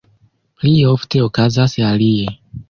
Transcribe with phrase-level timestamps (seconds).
[0.61, 2.35] Pli ofte okazas alie.